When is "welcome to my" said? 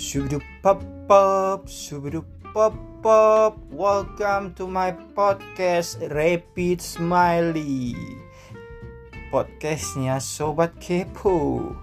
3.68-4.96